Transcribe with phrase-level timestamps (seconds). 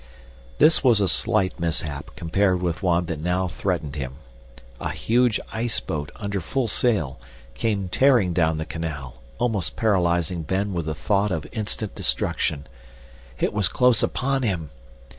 [0.57, 4.15] This was a slight mishap compared with one that now threatened him.
[4.79, 7.19] A huge iceboat, under full sail,
[7.53, 12.65] came tearing down the canal, almost paralyzing Ben with the thought of instant destruction.
[13.39, 14.71] It was close upon him!